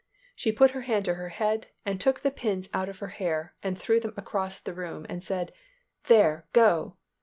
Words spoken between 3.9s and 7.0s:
them across the room and said, "There go!"